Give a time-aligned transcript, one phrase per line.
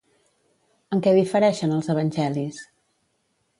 [0.97, 2.65] En què difereixen els evangelis?